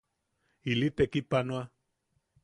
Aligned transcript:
Ili 0.71 0.89
tekipanoa. 0.97 1.63